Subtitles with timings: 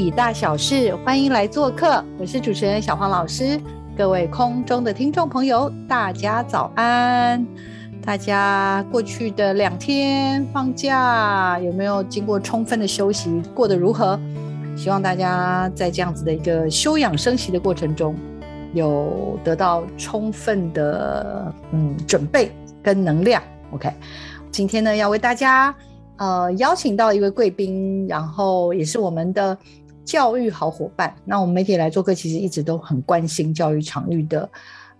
[0.00, 2.04] 体大小事，欢迎来做客。
[2.20, 3.60] 我是主持人小黄老师，
[3.96, 7.44] 各位空中的听众朋友，大家早安！
[8.00, 13.42] 大家过去的两天放假有没有经过充分的休息？
[13.52, 14.16] 过得如何？
[14.76, 18.14] 希望大家在这样子的一个休养生息的过程中，
[18.74, 22.52] 有得到充分的嗯准备
[22.84, 23.42] 跟能量。
[23.72, 23.92] OK，
[24.52, 25.74] 今天呢要为大家。
[26.18, 29.56] 呃，邀请到一位贵宾，然后也是我们的
[30.08, 31.14] 教育好伙伴。
[31.26, 34.48] 那我们媒体来做客，其实一直都很关心教育场域的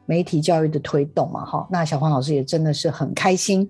[0.05, 1.67] 媒体教育的推动嘛，哈。
[1.70, 3.67] 那小黄老师也真的是很开心，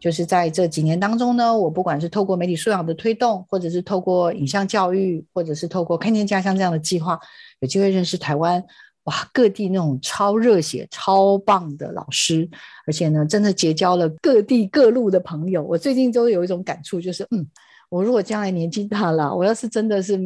[0.00, 7.16] 就是在这几年当中呢，我不管是透过媒体素养的推动，或者是透过影像教育，或者是透过看见家乡这样的计划，
[7.60, 8.60] 有机会认识台湾。
[9.04, 12.46] 哇，各地那种超热血、超棒的老师，
[12.84, 15.62] 而且呢，真的结交了各地各路的朋友。
[15.62, 17.46] 我最近都有一种感触，就是嗯，
[17.88, 20.18] 我如果将来年纪大了，我要是真的是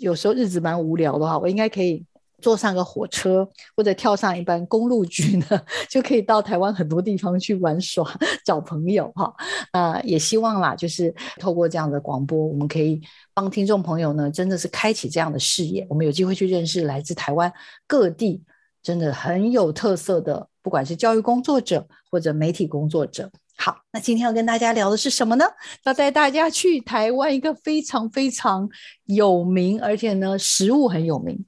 [0.00, 2.04] 有时候日子蛮无聊的话，我应该可以。
[2.42, 8.02] 坐上个火车或者跳上一班公路局呢， 就可以到台湾很多地方去玩耍、
[8.46, 9.30] 找朋友哈。
[9.72, 12.98] 啊，也希望啦，就是透过这样的广播，我们可以
[13.34, 15.86] 帮听众朋友呢，真的是开启这样的视野。
[15.90, 17.52] 我们有机会去认识来自台湾
[17.86, 18.42] 各地
[18.82, 23.30] 真的很有特色的，不管是教育工作者或者媒体工作者。
[23.62, 25.44] 好，那今天要跟大家聊的是什么呢？
[25.84, 28.66] 要带大家去台湾一个非常非常
[29.04, 31.38] 有名，而且呢，食物很有名。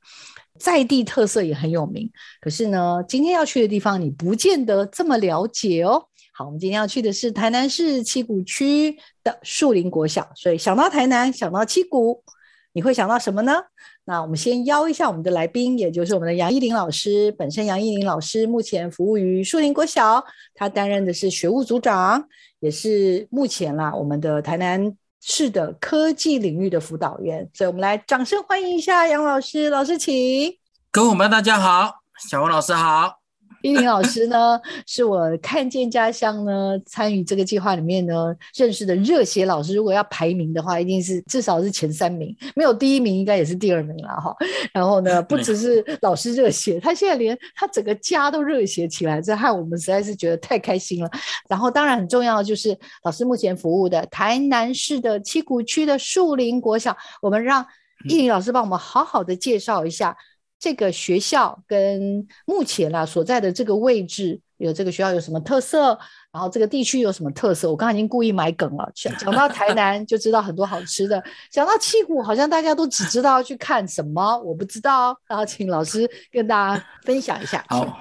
[0.58, 2.10] 在地特色也很有名，
[2.42, 6.04] 可是呢，今天要去的地方你不见得这么了解哦。
[6.34, 8.94] 好，我们今天要去的是台南市七股区
[9.24, 12.22] 的树林国小，所以想到台南，想到七股，
[12.74, 13.54] 你会想到什么呢？
[14.04, 17.30] 那我们先邀一下我们的来宾，也就是我们的杨依林老师。
[17.32, 20.24] 本身杨依林老师目前服务于树林国小，
[20.54, 22.28] 他担任的是学务组长，
[22.60, 24.96] 也是目前啦我们的台南。
[25.24, 29.70] 市的，科技领域的辅导员，所以我们来掌声欢迎一下杨老师。
[29.70, 30.52] 老师，请。
[30.90, 33.21] 各位伙伴，大家好，小文老师好。
[33.62, 39.74] 依林老师呢，是我看见家乡呢参与这个计划里面呢认识的热血老师。
[39.74, 44.34] 如果要排名的话，一定是至少是前三名，没有第一名，应该也是第二名了哈。
[44.72, 51.10] 然后呢，不只是老师热血，他现在连他整个家都热血起来，这害我们实在是觉得太开心了。
[51.48, 57.64] 然后当然很重要的就是老师目前服务的台南市的七股区的树林国小，我们让
[58.08, 60.16] 依林老师帮我们好好的介绍一下。
[60.62, 65.98] 这个学校跟目前啦所在的这个位置，有这个学校有什么特色？
[66.30, 67.68] 然后这个地区有什么特色？
[67.68, 77.64] 我刚刚已经故意埋梗了，讲讲到台 南就知道很多好吃的，讲到七股好像大家都只知道去看什么，我不知道，然后请老师跟大家分享一下。
[77.68, 77.98] 好。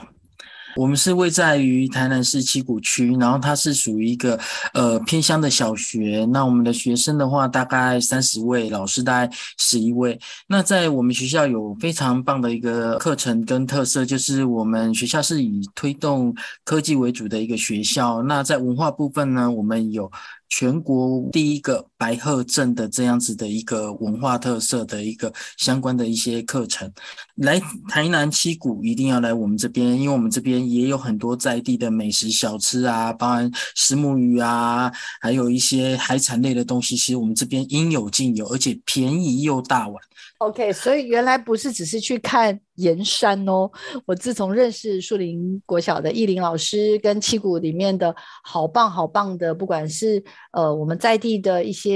[0.76, 4.40] 我们是位在于台南市七股区，然后它是属于一个
[4.74, 6.26] 呃偏乡的小学。
[6.32, 10.20] 那我们的学生的话，大概三十位，老师大概十一位。
[10.48, 16.34] 那在我们学校有非常棒的一个课程跟特色，就是我们学校是以推动
[16.64, 18.22] 科技为主的一个学校。
[18.24, 20.12] 那在文化部分呢，我们有。
[20.54, 26.92] 全国第一个白鹤镇的这样子的一个文化特色的一个相关的一些课程，
[27.36, 34.92] 来台南七股一定要来我们这边，因为我们这边也有很多在地的美食小吃啊，包含石目鱼啊，
[35.22, 40.04] 还有一些海产类的东西，其实我们这边应有尽有，而且便宜又大碗。
[40.40, 42.60] OK，所以原来不是只是去看。
[42.76, 43.70] 岩山哦，
[44.08, 51.91] 我自从认识树林国小的艺林老师，跟七股里面的好棒好棒的，不管是呃我们在地的一些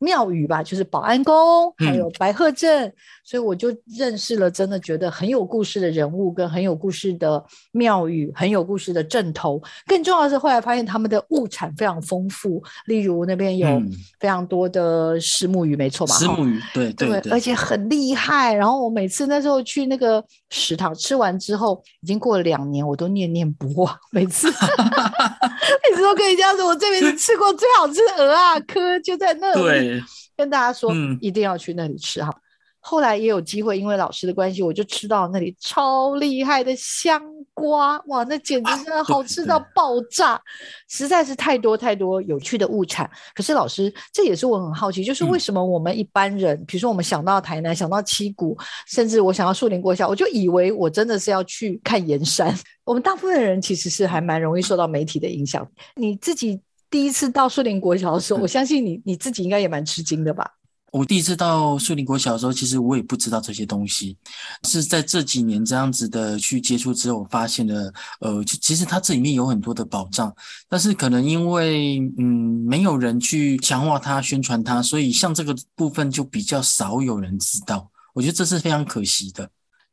[0.00, 2.92] 庙宇吧，就是保安宫，还有白鹤镇，
[3.24, 7.40] 所以我就认识了，真的觉得很有故事的人物，跟很有故事的
[7.70, 9.62] 庙宇，很有故事的镇头。
[9.86, 13.80] 更重要的是，后来发现他们的物产非常丰富，例如那边有
[14.18, 16.14] 非常多的石木鱼，没错吧？
[16.16, 18.52] 石木鱼，对对对，而且很厉害。
[18.52, 20.00] 然后我每次那时候去那个。
[20.00, 23.94] 个食堂吃完之后，已经过了两年，我都念念不忘。
[24.10, 30.02] 每次 每次都跟人家说，我这辈子吃过最好吃的鹅啊，科就在那里。
[30.40, 30.90] 跟大家说，
[31.20, 32.34] 一定要去那里吃哈。
[32.82, 37.22] 后来也有机会，因为老师的关系，我就吃到那里超厉害的香
[37.52, 40.40] 瓜，哇，那简直真的好吃到爆炸，
[40.88, 43.10] 实在是太多太多有趣的物产。
[43.34, 48.56] 可是老师，这也是我很好奇，就是为什么我们一般人，比如说我们想到台南，想到七股，
[48.86, 52.58] 甚至我想到树林国小，我就以为我真的是要去看盐山。
[52.84, 55.68] 我们大部分人其实是还蛮容易受到媒体的影响。
[55.96, 56.58] 你自己
[56.90, 60.50] 第一次到树林国小的时候，我相信你你自己应该也蛮吃惊的吧？
[60.92, 64.16] 我第一次到树林国小的时候，其实我也不知道这些东西，
[64.64, 70.34] 是在这几年这样子的去接触之后，发现了，呃，其实它这里面有很多的宝藏，
[70.68, 77.88] 但是可能因为嗯没有人去强化它、宣传它，所以像这个部分就比较少有人知道。
[78.12, 79.48] 我觉得这是非常可惜的。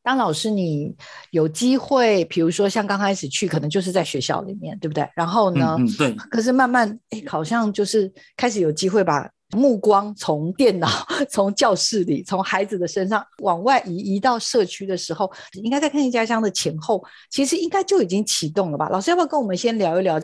[0.08, 0.96] 当老师，你
[1.32, 5.06] 有机会，比如说像刚开始去，可能就是在学校里面，对不对？
[5.14, 6.14] 然后呢，嗯，对。
[6.32, 9.30] 可是慢慢，哎，好像就是开始有机会把。
[9.56, 10.90] 目光从电脑、
[11.32, 17.02] 从教室里、从孩子的身上往外移，移到社区的时候，应该在看见家乡的前后，
[17.32, 18.90] 其实应该就已经启动了吧？
[18.90, 20.20] 老师要不要跟我们先聊一聊？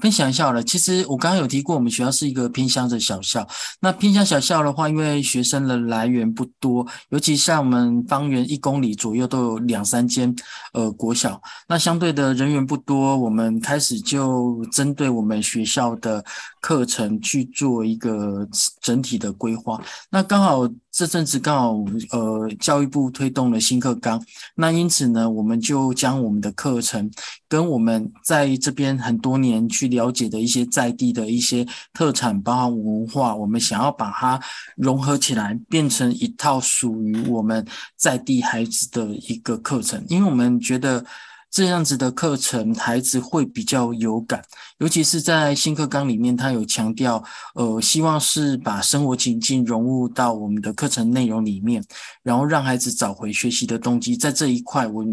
[0.00, 3.46] 分享一下好了，其实我刚刚有提过，我们学校是一个偏乡的小校。
[3.80, 10.34] 那偏乡小校的话，因为学生的来源不多，尤其像我们方圆一公里左右都有两三间
[10.72, 16.24] 呃国小，那相对的人员不多，我们开始就针对我们学校的
[16.60, 18.48] 课程去做一个
[18.80, 19.82] 整体的规划。
[20.10, 20.68] 那刚好。
[20.92, 24.22] 这阵子刚好，呃，教育部推动了新课纲，
[24.56, 27.10] 那因此呢，我们就将我们的课程
[27.48, 34.40] 跟我们在这边很多年去了解的一些在地的一些特产，包含文化，我们想要把它
[34.76, 37.64] 融合起来，变成一套属于我们
[37.96, 41.04] 在地孩子的一个课程，因为我们觉得。
[41.50, 44.40] 这样子的课程，孩子会比较有感，
[44.78, 47.22] 尤其是在新课纲里面，他有强调，
[47.56, 51.84] 呃，希望是把生活情境融入到我们的课程内容里面，
[52.22, 54.16] 然后让孩子找回学习的动机。
[54.16, 55.04] 在这一块，我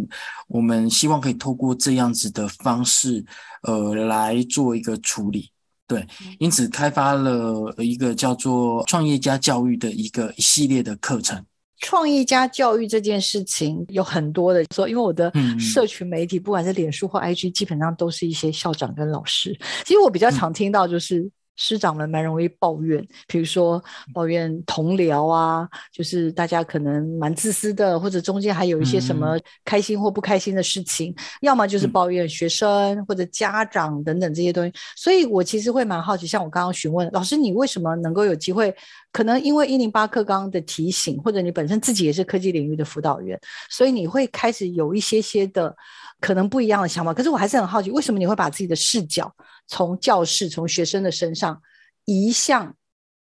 [0.48, 3.26] 我们希望可以透过这样子的方式，
[3.64, 5.50] 呃，来做一个处理。
[5.88, 6.06] 对，
[6.38, 11.44] 因此开发了一个叫做创业家教育的一个一系列的课程。
[11.80, 19.58] 创意加教育这件事情有很多的说，因为我的社群媒体，不管是脸书或 IG，基本上都是一些校长跟老师。
[19.86, 21.30] 其实我比较常听到就是。
[21.58, 23.84] 师长们蛮容易抱怨，比如说
[24.14, 34.72] 抱怨同僚啊，就是大家可能蛮自私的，或者中间还有一些什么开心或不开心的事情，要么就是抱怨学生或者家长等等这些东西。
[34.96, 38.74] 所以我其实会蛮好奇，像我刚刚询问老师，你为什么能够有机会？
[39.12, 43.40] 可能因为一零八课刚刚的提醒，或者你本身自己也是科技领域的辅导员，
[43.70, 45.76] 所以你会开始有一些些的。
[46.20, 49.32] 可能不一样的想法，可是我还是很好奇，为什么你会把自己的视角
[49.68, 51.62] 从教室、从学生的身上
[52.06, 52.76] 移向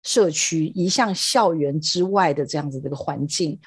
[0.03, 3.59] 社区、移向校园之外的这样子的一个环境？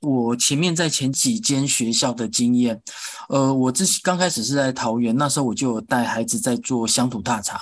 [0.00, 2.80] 我前面在前几间学校的经验，
[3.28, 7.60] 呃，我之刚开始是在桃园，那时候我就有带孩子在做乡土大茶。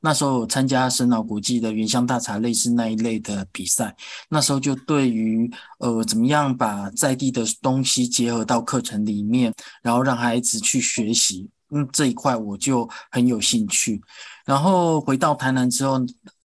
[0.00, 3.96] 那时候参加深脑国际的原乡大茶类似那一类的比赛，
[4.28, 9.52] 那时候就对于呃怎么样把在地的东西结合到课程里面，
[9.82, 14.00] 然后让孩子去学习，嗯这一块我就很有兴趣。
[14.44, 16.00] 然后回到台南之后。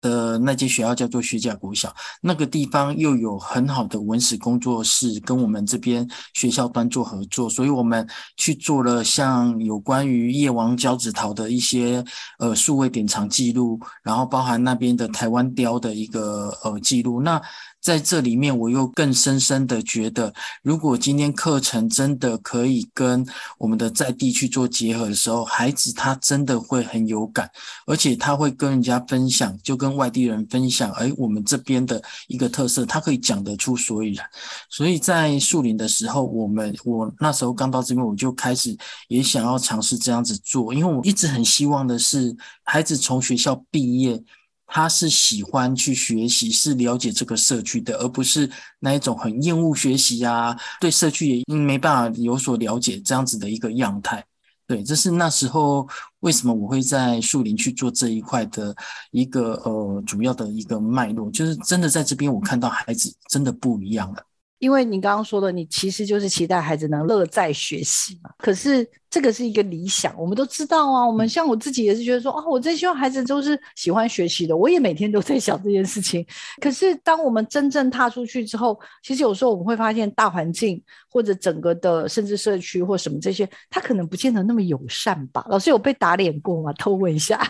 [0.00, 1.92] 的那间学校叫做学甲国小，
[2.22, 12.04] 那个地方又有很好的文史工作室，跟我们这边学校端做合作，所以我们去做了像有关于夜王交子陶的一些
[12.38, 17.20] 呃数位典藏记录，然后包含那边的台湾雕的一个呃记录。
[17.20, 17.42] 那
[17.80, 23.24] 在这里面，我又更深深的觉得，如果今天课程真的可以跟
[23.56, 27.48] 我们的在地去做结合的时候，孩子他真的会很有感，
[27.86, 34.26] 而且他会跟人家分享，就跟外地人分享，哎，我们这边的一个特色，他可以讲得出所以然。
[34.68, 44.22] 所以在树林的时候，我们我那时候刚到这边，我就开始也想要尝试这样子做，因为我一直很希望的是，孩子从学校毕业。
[44.70, 48.48] 他是喜欢去学习，是了解这个社区的，而不是
[48.78, 54.22] 那一种很厌恶学习啊，对社区也没办法有所了解这样子的一个样态。
[54.66, 55.88] 对，这是那时候
[56.20, 58.76] 为什么我会在树林去做这一块的
[59.10, 64.22] 一个呃主要的一个脉络，就是真的在这边我看到孩子真的不一样了。
[64.58, 68.30] 因为你刚刚说的，你其实就是期待孩子能乐在学习嘛。
[68.38, 71.06] 可是这个是一个理想，我们都知道啊。
[71.06, 74.56] 我们像我自己也是觉得说，啊，我真希望孩子都是喜欢学习的。
[74.56, 76.26] 我也每天都在想这件事情。
[76.60, 85.46] 可是当我们真正踏出去之后，其实有时候我们会发现，大环境或者整个的甚至社区或什么这些，他可能不见得那么友善吧。
[85.48, 86.72] 老师有被打脸过吗？
[86.72, 87.40] 偷问一下。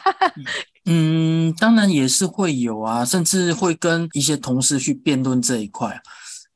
[0.85, 6.01] 嗯，当然也是会有啊，甚至会跟一些同事去辩论这一块。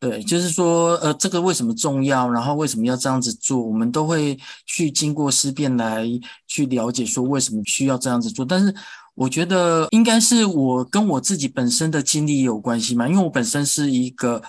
[0.02, 2.28] 对，就是说，呃，这个为什么重要？
[2.28, 3.56] 然后为什么要这样子做？
[3.56, 6.04] 我们都会去经过思辨来
[6.48, 8.44] 去了解，说为什么需要这样子做。
[8.44, 8.74] 但是
[9.14, 14.42] 我觉得应该是我跟我自己本身的经历有关系嘛，因为我本身是一个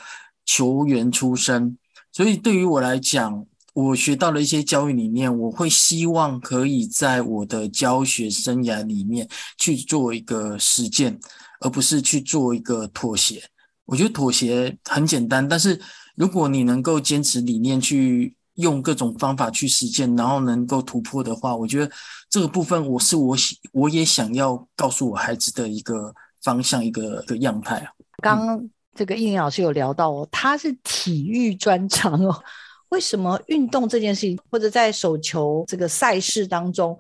[0.44, 1.78] 球员出身，
[2.12, 3.46] 所以对于我来讲，
[3.76, 9.30] 我学到了一些教育理念，我会希望可以在我的教学生涯里面
[9.60, 11.20] 去做一个实践，
[11.60, 13.40] 而不是去做一个妥协。
[13.86, 15.80] 我觉得妥协很简单，但是
[16.16, 21.92] 如果你能够坚持理念，去用各种方法去实践，然后能够突破的话，我觉得
[22.30, 26.14] 这个部分我是我想我也想要告诉我孩子的一个
[26.44, 27.92] 方向，一个一个样态啊。
[28.22, 32.44] 刚刚这个应老师有聊到哦，他是体育专长哦，
[32.90, 36.98] 为什么运动这件事情，或者在手球这个赛事当中，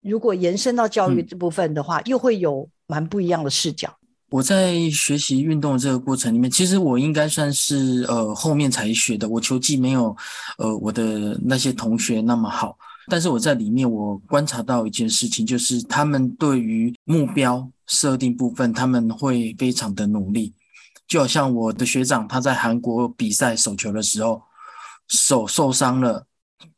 [0.00, 3.94] 如果延伸到教育这部分的话，又会有蛮不一样的视角？
[4.34, 9.28] 我在学习运动的这个过程里面，其实我应该算是呃后面才学的。
[9.28, 10.16] 我球技没有
[10.58, 12.76] 呃我的那些同学那么好，
[13.06, 20.52] 但是我在里面我观察到一件事情，就是他们对于目标设定部分，他们会非常的努力。
[21.06, 24.42] 就好像我的学长，他在韩国比赛手球的时候，
[25.06, 26.26] 手受伤了，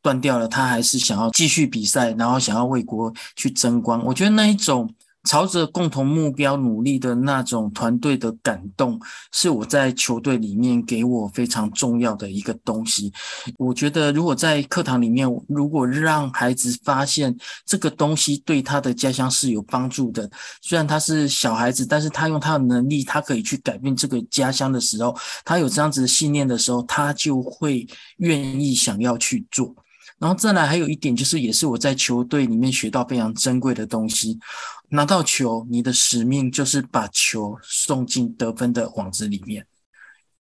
[0.02, 4.04] 断掉了，他还是想要继续比赛，然后想要为国去争光。
[4.04, 4.94] 我觉得那一种。
[5.26, 8.98] 朝着共同目标努力的那种团队的感动，
[9.32, 13.12] 是我在球队里面给我非常重要的一个东西。
[13.58, 20.30] 我觉得，如果在课堂里面，如果让孩子发现这个东西对他的家乡是有帮助的，
[20.62, 25.14] 虽然他是小孩子，但是他用他的能力，他可以去改变这个家乡的时候，
[25.44, 27.86] 他有这样子的信念的时候，他就会
[28.18, 29.74] 愿意想要去做。
[30.18, 34.38] 然后再来还有一点就是，也是我在球队里面学到非常珍贵的东西。
[34.88, 39.66] 拿到球，你的使命就是把球送进得分的网子里面。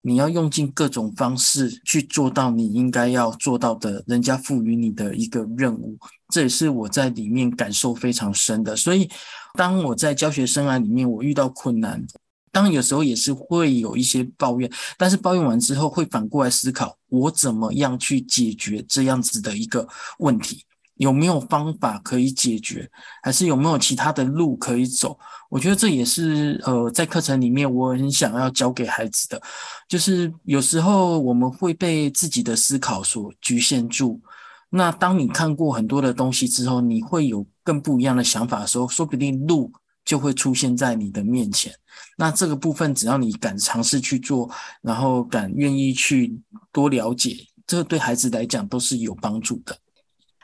[0.04, 5.96] 你要用尽各种方式去做到你应该要做到的，人家赋予你的一个任务。
[6.30, 8.76] 这也是我在里面感受非常深的。
[8.76, 9.08] 所以，
[9.54, 12.04] 当我在教学生涯里面，我遇到困难，
[12.52, 19.88] 当然有时候也是会有一些抱怨，但是抱怨完之后，会反过来思考，我怎么样去解决这样子的一个
[20.20, 20.66] 问题。
[20.98, 22.88] 有没有方法可以解决，
[23.24, 25.18] 还是有没有其他的路可以走？
[25.50, 29.42] 我觉得这也是呃，在课程里面我很想要教给孩子的，
[29.88, 34.22] 就是有时候我们会被自己的思考所局限住。
[34.70, 41.74] 那当你看过很多的东西之后，你会有更不一样的想法的时候，说不定路就会出现在你的面前。
[42.18, 44.50] 那这个部分，只要你敢尝试去做，
[44.82, 46.40] 然后敢愿意去
[46.72, 49.78] 多了解，这个对孩子来讲都是有帮助的。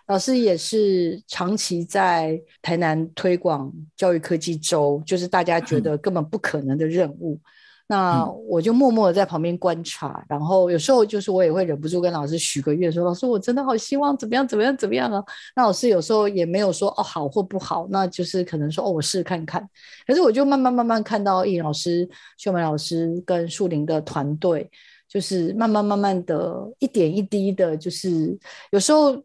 [0.08, 7.40] 老师也是长期在台南推广教育科技周，就是大家觉得根本不可能的任务。
[7.88, 15.24] 那我就默默的在旁边观察，然后有时候就是我也会忍不住跟老师许个愿，说老师我真的好希望怎么样怎么样怎么样啊。
[15.56, 19.68] 那老师有时候也没有说哦好或不好，那就是可能说哦我试试看看。
[20.06, 24.70] 可是我就慢慢慢慢看到易老师、秀梅老师跟树林的团队，
[25.08, 28.38] 就是慢慢慢慢的一点一滴的，就是
[28.72, 29.24] 有时候。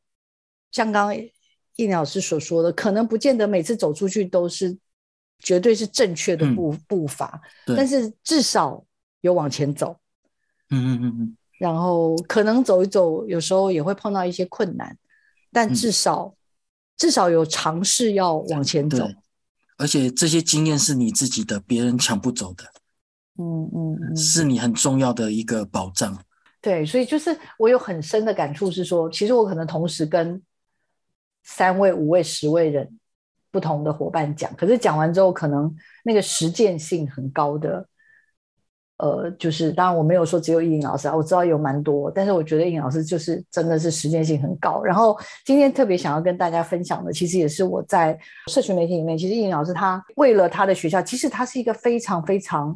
[0.75, 1.15] 像刚刚
[1.77, 4.75] 易老师所说的，可能不见得每次走出去都是
[5.43, 8.83] 绝对是正确的步步伐，但是至少
[9.21, 9.97] 有往前走。
[10.71, 11.37] 嗯嗯嗯嗯。
[11.59, 14.97] 然后可能走一走，有时候也会碰到一些困难，
[15.53, 16.35] 但至少
[16.97, 19.07] 至少有尝试要往前走。
[19.77, 22.65] 而且这些经验是你自己的，别人抢不走的。
[23.39, 24.17] 嗯嗯嗯。
[24.17, 26.17] 是你很重要的一个保障。
[26.61, 30.41] 对，所以就是我有很深的感触，是说，其实我可能同时跟
[31.43, 33.01] 三位、五位、十位人
[33.53, 37.87] 不同的伙伴讲，可是讲完之后，可能那个实践性很高的，
[38.97, 44.83] 呃，就是当然我没有说只有易颖老师啊，我知道有蛮多，但是我觉得易颖老师就是真的是实践性很高。
[44.83, 52.75] 然后今天特别想要跟大家分享的，其实也是我在社群媒体里面，其实易颖老师他为了他的学校，其实他是一个非常非常，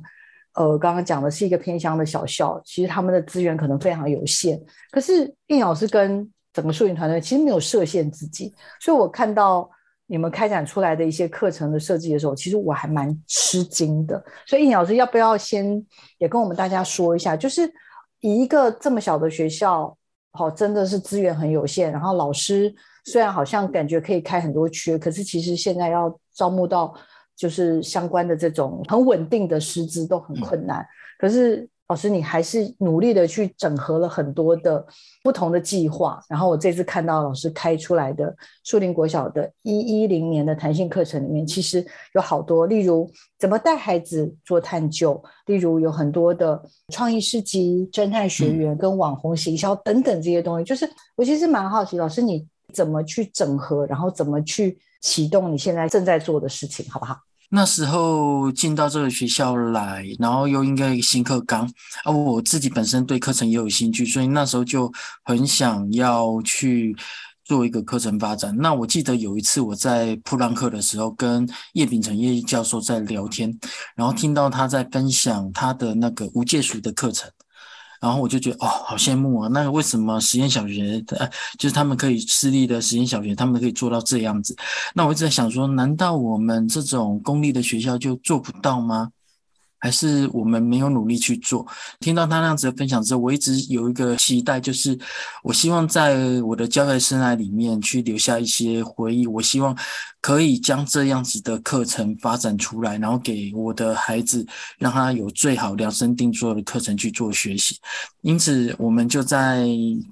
[0.55, 9.71] 呃，刚刚讲的是一个偏乡的小校，其实他们的资源可能非常有限，可是易老师跟整个摄影团队其实没有设限自己，所以我看到
[10.07, 14.23] 你们开展出来的一些课程的设计的时候，其实我还蛮吃惊的。
[14.47, 15.85] 所以尹老师要不要先
[16.19, 17.63] 也跟我们大家说一下，就是
[18.21, 19.97] 以一个这么小的学校，
[20.33, 22.73] 好，真的是资源很有限，然后老师
[23.05, 26.95] 虽然好像感觉可以开很多缺，可是其实现在要招募到
[27.35, 30.87] 就是相关的这种很稳定的师资都很困难。
[31.19, 34.85] 可是老师，你还是努力的去整合了很多的
[35.23, 36.21] 不同的计划。
[36.29, 46.61] 然后我这次看到老师开出来的树林国小的一一零年的弹性课程里面，其实有好多，例如怎么带孩子做探究，例如有很多的
[46.93, 50.65] 创意市集、侦探学员跟网红行销等等这些东西。
[50.65, 57.17] 就是我其实蛮好奇，老师你怎么去整合，然后怎么去启动你现在正在做的事情，好不好？
[57.51, 61.71] 那时候进到这个学校来，然后又应该一个新课纲
[62.05, 64.93] 啊，我自己本身对课程也有兴趣，所以那时候就
[65.25, 66.97] 很想要去
[67.45, 68.57] 做一个课程发展。
[68.59, 73.57] 那我记得有一次我在普朗克的时候，跟叶秉成叶教授在聊天，
[73.95, 77.31] 然后听到他在分享他的那个无界数的课程。
[78.01, 79.49] 然后我就觉得哦，好羡慕啊！
[79.49, 84.57] 那个为什么实验小学，呃，就是他们可以私立的实验小学，他们可以做到这样子？
[84.95, 89.11] 那我一直在想说，难道我们这种公立的学校就做不到吗？
[89.79, 91.67] 还是我们没有努力去做。
[92.01, 94.99] 听到他那样子的分享之后，我一直有一个期待，就是
[95.43, 99.27] 我希望在我的教育生涯里面去留下一些回忆。
[99.27, 99.77] 我希望
[100.21, 104.45] 可以将这样子的课程发展出来，然后给我的孩子，
[104.79, 107.77] 让他有最好量身定做的课程去做学习。
[108.23, 109.67] 因此，我们就在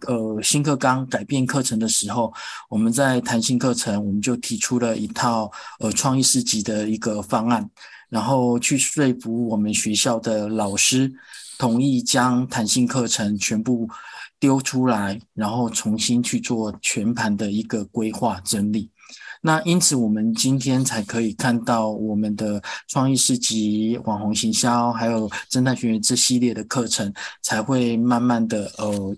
[0.06, 2.32] 呃新课纲改变课程的时候，
[2.68, 7.68] 我们在弹性课程，我们就提出了一套呃创意四级的一个方案。
[8.14, 11.12] 然后去说服我们学校的老师，
[11.58, 13.88] 同意将弹性课程全部
[14.38, 18.88] 丢出来，然后重新去做全盘的一个规划整理。
[19.42, 29.16] 那因此，我们今天才可以看到我们的创意市集、网红行销，还有侦探学院这系列的课程，才会慢慢的呃。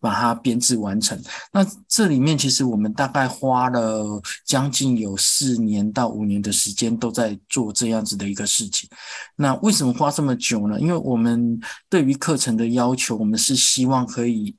[0.00, 1.20] 把它编制完成。
[1.52, 8.88] 那这里面其实我们大概花了将近有四年到五年的时间，都在做这样子的一个事情。
[9.36, 10.80] 那为什么花这么久呢？
[10.80, 14.56] 因为我们对于课程的要求，我们是希望可以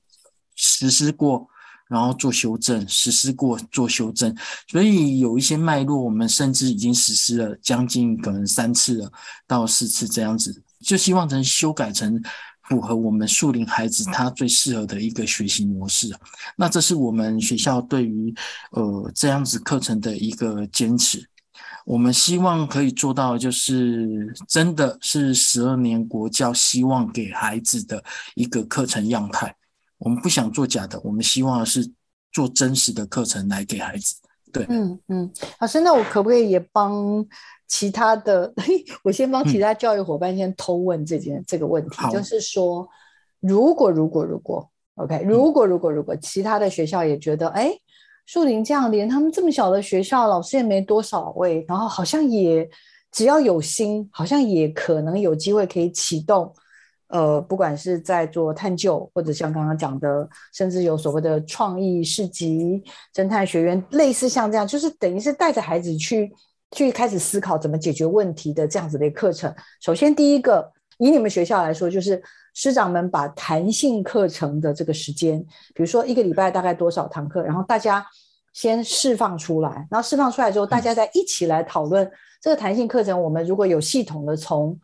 [0.56, 1.48] 实施过，
[1.88, 4.36] 然后做修正，实施过做修正。
[4.68, 9.12] 所以有一些脉络，我们甚至已经实施了将近可能三次了，
[9.48, 12.22] 到四次这样子，就希望能修改成。
[12.74, 16.12] 符合我们树林孩子他最适合的一个学习模式
[16.56, 18.34] 那这是我们学校对于
[18.72, 21.24] 呃这样子课程的一个坚持。
[21.86, 29.56] 我们希望可以做到，就是真的是十二年国教希望给孩子的一个课程样态。
[30.00, 31.92] 我们不想做假的，我们希望是
[32.32, 34.16] 做真实的课程来给孩子。
[34.54, 37.26] 对，嗯嗯，老师，那我可不可以也帮？
[37.66, 38.54] 其他的，
[39.04, 42.88] 我先帮其他教育伙伴先偷问这件这个问题，就是说，
[43.40, 47.72] 如果如果如果，OK，如果如果如果其他的学校也觉得，哎，
[48.28, 52.70] 树林这样连他们这么小的学校，老师也没多少位，然后好像也
[53.12, 56.54] 只要有心，好像也可能有机会可以启动，
[57.14, 62.84] 呃，不管是在做探究，或者像刚刚讲的，甚至有所谓的创意市集、
[63.16, 66.34] 侦探学院，类似像这样，就是等于是带着孩子去。
[66.76, 69.54] 去开始思考怎么解决问题的这样子的课程。
[69.80, 72.20] 首先，第一个，以你们学校来说，就是
[72.56, 75.40] 师长们把弹性课程的这个时间，
[75.76, 78.04] 比如说一个礼拜大概多少堂课，然后大家
[78.54, 82.10] 先释放出来，然后释放出来之后，大家再一起来讨论
[82.42, 83.22] 这个弹性课程。
[83.22, 84.76] 我们如果有系统的从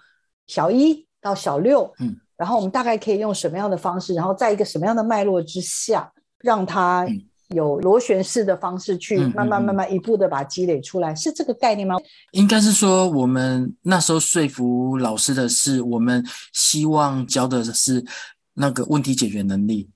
[0.45, 7.07] 小一到小六，嗯，然后我们大概可以用什么样的方式，然后在一个什么样的脉络之下，让它。
[7.55, 11.95] 有螺旋式的方式去慢慢慢慢一步的把积累出来，是这个概念吗？
[12.33, 18.05] 应该是说，我们那时候说服老师的是，我们希望教的是
[18.53, 19.89] 那个问题解决能力。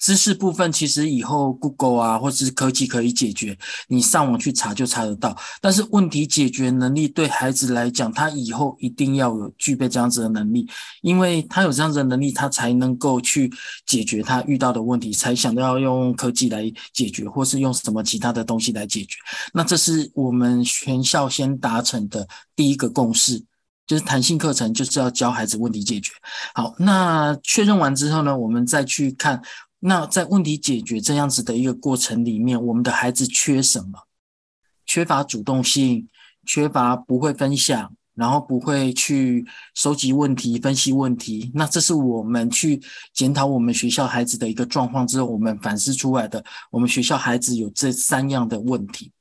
[0.00, 5.36] 知识部分其实以后 Google 啊，或者是科技可以解决，你上网去查就查得到。
[5.60, 10.66] 但是问题解决能力对孩子来讲，他以后一定要有具备这样子的能力，
[11.02, 13.52] 因为他有这样子的能力，他才能够去
[13.84, 19.18] 解决他遇到的问题，才想到要用科技来解决，或是用什么其他的东西来解决。
[19.52, 23.44] 那这是我们全校先达成的第一个共识，
[23.86, 26.10] 就是弹性课程就是要教孩子问题解决。
[26.54, 29.42] 好，那确认完之后呢，我们再去看。
[29.80, 34.06] 那在问题解决这样子的一个过程里面，我们的孩子缺什么？
[34.84, 36.08] 缺乏主动性，
[36.44, 41.50] 缺乏不会分享，然后不会去收集问题、分析问题。
[41.54, 42.78] 那这是我们去
[43.14, 46.44] 检讨我们学校孩子的一个状况之后，我们反思出来的。
[46.70, 49.12] 我们学校孩子有这三样的问题，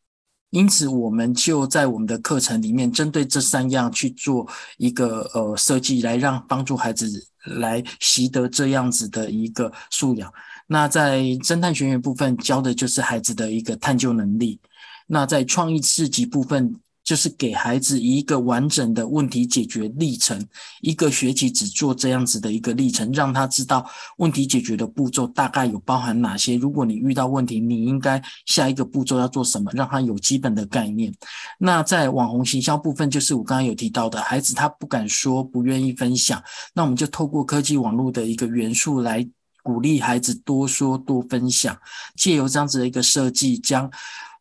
[0.50, 4.46] 因此我们就在我们的课程里面，针对这三样去做
[4.78, 7.08] 一个呃设计，来让帮助孩子
[7.46, 10.34] 来习得这样子的一个素养。
[10.72, 14.60] 那在侦探学院部分教的就是孩子的一个探究能力，
[15.08, 20.46] 那在创意四级部分就是给孩子一个完整的问题解决历程，
[20.82, 23.84] 一个学期只做这样子的一个历程，让他知道
[24.18, 26.56] 问题解决的步骤大概有包含哪些。
[26.56, 31.12] 如果你遇到问题，你应该下一个步骤要做什么，让他有基本的概念。
[31.58, 36.44] 那在网红行销部分，就是我刚刚有提到的，孩子他不敢说，不愿意分享，
[36.76, 39.28] 那我们就透过科技网络的一个元素来
[39.70, 41.78] 鼓励孩子多说多分享，
[42.16, 43.92] 借由这样子的一个设计，将。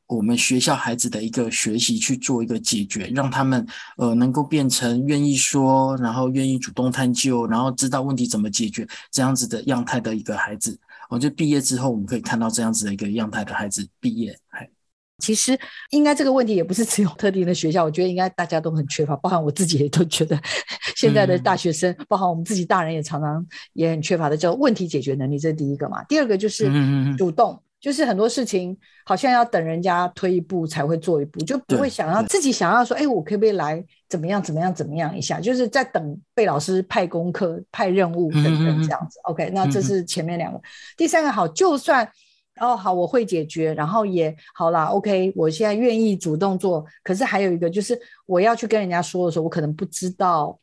[0.06, 3.66] 我们学校孩子的一个学习去做一个解决，让他们
[3.98, 10.80] 呃能够变成愿意说，然后愿意主动探究，然后知道问题怎么解决这样子的样态的一个孩子。
[11.10, 14.34] 我觉得毕业之后我们可以看到这样子的一个样态的孩子毕业。
[14.48, 14.66] 哎，
[15.18, 15.58] 其实
[15.90, 20.38] 应该这个问题也不是只有特定的学校，我觉得应该大家都很缺乏，包含我自己也都觉得
[20.96, 26.02] 现在的大学生，包含我们自己大人也常常也很缺乏的叫问题解决能力，这是第一个嘛。
[26.04, 26.70] 第二个就是
[27.16, 27.60] 主动。
[27.80, 35.38] 就是很多事情好像要等人家推一步才会做一步，就不会想要自己想要说，哎，我可不可以来怎么样怎么样怎么样一下？
[35.38, 39.20] 就是在等被老师派功课、派任务等等这样子。
[39.28, 40.60] OK，那这是前面两个。
[40.96, 42.04] 第三个好，就算
[42.60, 44.84] 哦好，我会解决，然后也好啦。
[44.86, 46.84] OK，我现在愿意主动做。
[47.02, 50.58] 可是还有一个就是，我要去跟人家说的时候，我可能不知道，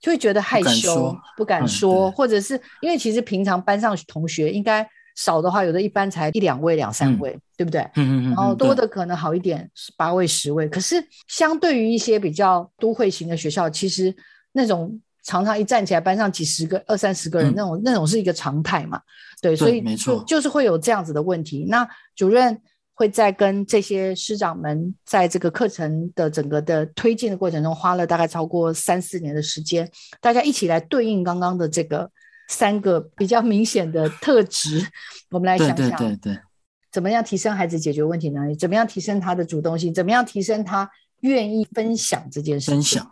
[0.00, 4.88] 就会觉得害羞，不敢说，或者是因为其实平常班上同学应该。
[5.16, 7.82] 少的话，有的一般才一两位、两三位，对不对？
[7.96, 8.30] 嗯嗯嗯。
[8.30, 10.66] 然后多的可能好一点，八位、十位。
[10.66, 14.14] 可是相对于一些比较都会型的学校，其实
[14.52, 19.00] 那种常常一站起来班上几十个、二三十个人，那种那种是一个常态嘛？
[19.40, 21.66] 对，所以没错，就是会有这样子的问题。
[21.68, 22.60] 那主任
[22.94, 32.10] 会在跟这些师长们在这个课程的整个的推进的过程中，花了大概超过三四年的时间，大家一起来对应刚刚的这个。
[32.52, 34.84] 三个比较明显的特质，
[35.30, 36.38] 我们来想想，对对对，
[36.90, 38.56] 怎么样提升孩子解决问题能力？
[38.56, 39.94] 怎么样提升他的主动性？
[39.94, 42.72] 怎么样提升他愿意分享这件事？
[42.72, 43.08] 分享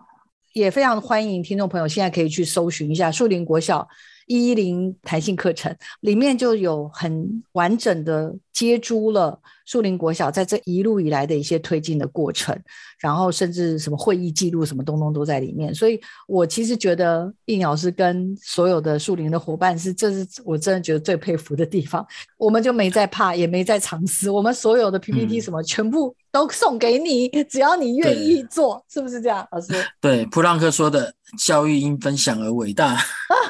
[0.53, 3.87] 也非常欢迎听众朋友现在可以去搜寻一下树林国小
[4.27, 9.41] 一一零弹性课程，里面就有很完整的接珠了。
[9.69, 12.59] 树林国小在这一路以来的一些推进的过程，
[12.99, 22.07] 然后甚至什么会议记录什么东东都在里面，所以我其实觉得应老师跟所有的树林的伙伴是，这是我真的觉得最佩服的地方。
[22.39, 29.75] 我们就没在怕，也没在藏私，我们所有的 PPT 什么全部都送给你， 只要你愿意做，是不是这样，老师？
[30.01, 32.97] 对，普朗克说的“教育因分享而伟大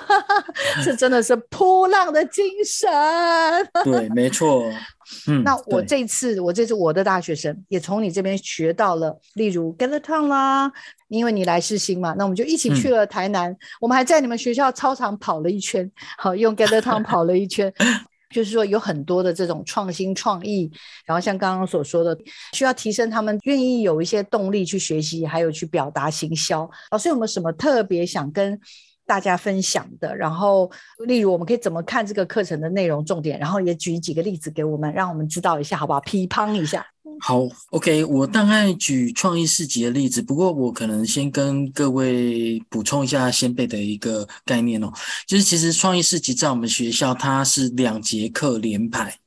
[0.85, 2.91] ”，这真的是普朗的精神。
[3.85, 4.65] 对，没错。
[5.27, 10.71] 嗯，那我这次，我这次我的大学生也从你这边学到了，例如 Gather Town 啦，
[11.09, 17.73] 因为你来试新嘛，那我们就一起去了台南，我们还在你们学校操场跑了一圈，好，用 Gather Town 跑了一圈，
[18.31, 20.71] 就是说有很多的这种创新创意，
[21.07, 22.17] 然后像刚刚所说的，
[22.53, 26.69] 需要提升他们愿意有一些动力去学习，还有去表达行销。
[26.91, 28.61] 老师有没有什么特别想跟？
[29.09, 30.71] 大家分享的，然后
[31.07, 36.01] 例如我们可以怎么看这个课程的内容重点，然后也举几个例子给我们，让我们知道一下，好不好？
[36.03, 36.87] 批判一下。
[37.21, 44.93] 好，OK，我大概举创意市集的例子，不过我可能先跟各位补充一下先辈的一个概念哦，
[45.27, 49.19] 就是其实创意市集在我们学校它是两节课连排。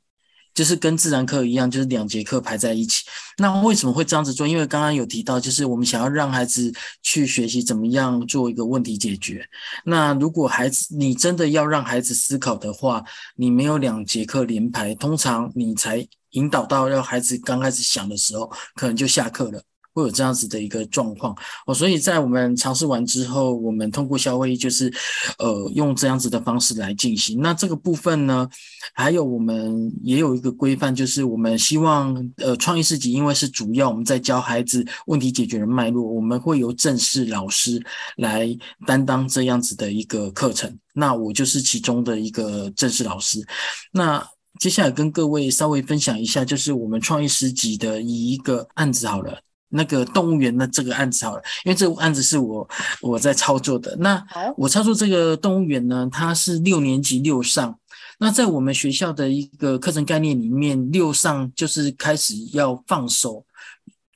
[0.54, 3.04] 就是跟自然课一样，就是两节课排在一起。
[3.38, 4.48] 那为什么会这样子做？
[4.48, 9.48] 因为刚刚有提到，就是我们想要让孩子去学习怎么样做一个问题解决。
[9.86, 13.04] 那如果孩子你真的要让孩子思考的话，
[13.36, 19.62] 你没有两节课连排，通常你才引导到要孩子刚开始想的时候，可能就下课了。
[19.93, 24.91] 会有这样子的一个状况哦，所以在我们尝试完之后，我们通过校会议就是，
[25.38, 27.39] 呃，用这样子的方式来进行。
[27.41, 28.47] 那这个部分呢，
[28.93, 37.84] 还有我们也有一个规范，就是我们希望，呃，创意市集因为是主要我们在教孩子问题解决的脉络，我们会由正式老师
[38.17, 40.77] 来担当这样子的一个课程。
[40.93, 43.45] 那我就是其中的一个正式老师。
[43.91, 44.25] 那
[44.60, 49.41] 接下来跟各位稍微分享一下，就是我们创意市集的一个案子好了。
[49.72, 52.70] 那个动物园的这个案子好了，因为这个案子是我
[53.02, 53.96] 我在操作的。
[54.00, 54.24] 那
[54.58, 57.78] 我操作这个动物园呢，它是六年级六上。
[58.20, 63.44] 那在我们学校的一个课程概念里面，六上就是开始要放手，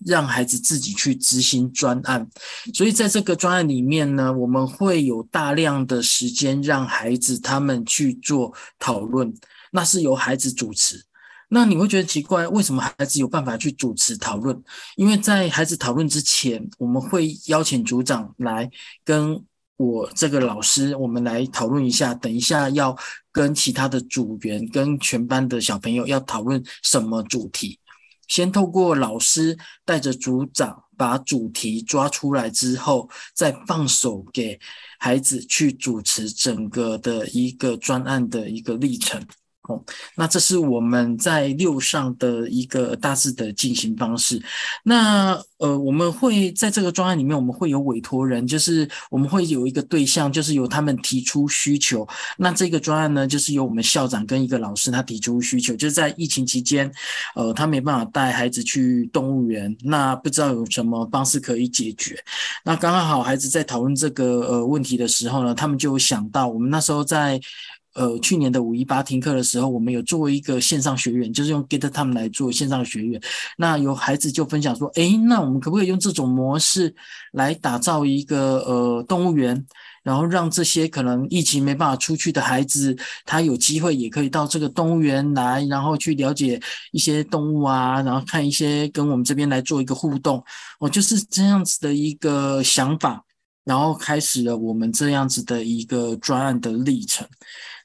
[0.05, 2.29] 让孩子自己去执行专案。
[2.73, 9.33] 所以在这个专案里面呢，我们会有大量的时间让孩子他们去做讨论，
[9.71, 11.04] 那是由孩子主持。
[11.49, 14.59] 那你会觉得奇怪，为什么孩子有办法去主持讨论？
[14.95, 18.69] 因为在孩子讨论之前，我们会邀请组长来
[19.03, 19.43] 跟
[19.77, 22.13] 我这个老师，我们来讨论一下。
[22.13, 22.97] 等一下要
[23.31, 27.79] 跟其他的组员、跟全班的小朋友要讨论什么主题。
[28.27, 29.55] 先透过老师
[29.85, 34.59] 带着组长把主题抓出来之后，再放手给
[34.97, 39.23] 孩子去主持整个的一个专案的一个历程。
[39.67, 39.83] 哦，
[40.15, 44.41] 那这是我们在六上的一个大致的进行方式。
[44.83, 52.07] 那呃，我们会在这个专案里面，我们会有委托人，就是我们会有一个对象，就是由他们提出需求。
[52.37, 56.91] 那这个专案呢，就是由我们校长跟一个老师他提出需求，就是在疫情期间，
[57.35, 62.21] 呃，他没办法带孩子去动物园，那不知道有什么方式可以解决。
[62.63, 67.39] 那刚刚好，孩子在讨论这个呃问题的时候呢，他们就想到我们那时候在。
[67.95, 73.19] 呃，去年的五一八停课的时候，我们有做一个线上学员，就是用 Get Time 来做线上学员。
[73.57, 76.93] 那有孩子就分享说，诶，那我们可不可以用这种模式
[77.31, 79.65] 来打造一个呃动物园，
[80.03, 90.43] 然后让这些可能疫情没办法出去的孩子，他有机会也可以到这个动物园来，然后去了解一些动物啊，然后看一些跟我们这边来做一个互动。
[90.79, 93.23] 哦，就是这样子的一个想法，
[93.63, 97.25] 然后开始了我们这样子的一个专案的历程。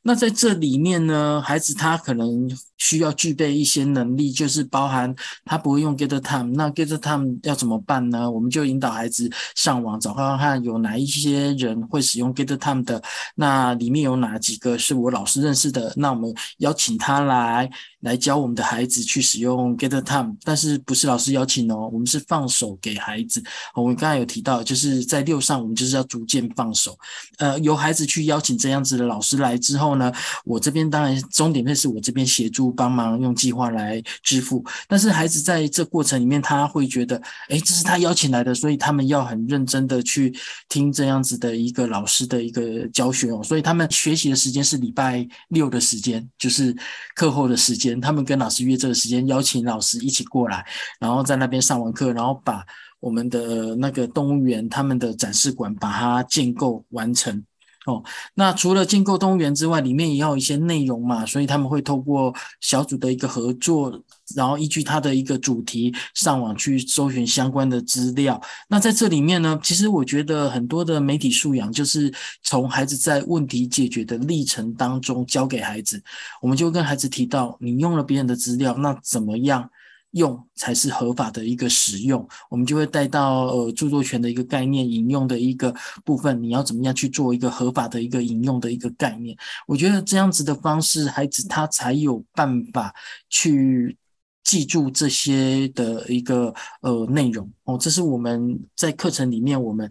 [0.03, 8.31] 那在这里面呢，孩子他可能需要具备一些能力，就是包含他不会用 Get Time，那 Get Time 要怎么办呢？
[8.31, 13.03] 我们就引导孩子上网找看看有哪一些人会使用 Get Time 的，
[13.35, 17.71] 那里面有哪几个是我老师认识的，那我们邀请他来。
[18.01, 23.43] 来教我们的孩子去使用 Get Time，但是不是老师邀请哦，我们是放手给孩子。
[23.75, 26.99] 我们刚才有提到，就是在六上，我们就是要逐渐放手，
[27.39, 30.11] 呃，由孩子去邀请这样子的老师来之后呢，
[30.45, 40.35] 我这边当然重点会是我这边协助帮忙用计划来支付，但是孩子在这过程里面，他会觉得，哎，这是他邀请来的，所以他们要很认真的去
[40.71, 46.75] 听这样子的一个老师的一个教学哦，所以他们学习的时间是礼拜六的时间，就是
[47.15, 47.90] 课后的时间。
[47.99, 50.63] 他们跟老师约这个时间，邀请老师一起过来，
[50.99, 52.63] 然后在那边上完课，然后把
[53.01, 57.43] 我们的那个动物园他们的展示馆把它建构完成。
[57.87, 63.99] 哦，那除了建构动物园之外，里面也有一些内容嘛，所以他们会透过小组的一个合作。
[64.35, 68.41] 然后依据他的一个主题上网去搜寻相关的资料。
[68.69, 72.13] 那在这里面呢，其实我觉得很多的媒体素养就是
[72.43, 76.03] 从孩子在问题解决的历程当中教给孩子。
[76.41, 79.71] 我们就跟孩子提到，你用了别人的资料，那怎么样
[80.13, 82.27] 用才是合法的一个使用？
[82.51, 85.73] 我们就会带到呃著作权的一个概念引用的一个
[86.05, 89.37] 部分，你要怎么样去做一个合法的一个引用的一个概念？
[89.67, 92.93] 我觉得这样子的方式，孩子他才有办法
[93.29, 93.97] 去。
[94.43, 99.89] 记住这些的一个呃内容哦，这是我们在课程里面我们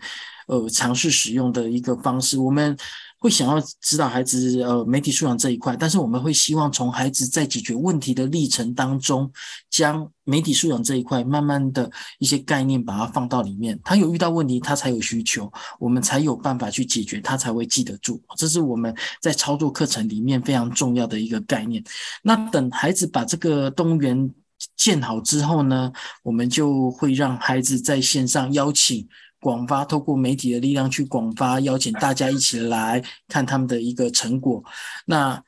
[0.48, 2.38] 呃尝试使用的一个方式。
[2.38, 2.76] 我们
[3.20, 9.32] 会想要指导孩子呃媒体素养这一块，但是我们会希望从孩子在解决问题的历程当中，
[9.70, 13.80] 将媒体素养这一块慢慢的一些概念把它放到里面。
[13.84, 18.22] 他有遇到问题，他才有需求，我们才有办法去解决，他才会记得住。
[18.38, 21.84] 这是我们在操作课程里面非常重要的一个概念。
[22.24, 24.34] 那等孩子把这个动物园。
[24.80, 25.92] 建好之后呢，
[26.24, 29.06] 我们就会让孩子在线上邀请
[29.42, 34.64] 广发，透过媒体的力量去广发，邀请大家一起来看他们的一个成果。
[35.06, 35.44] 那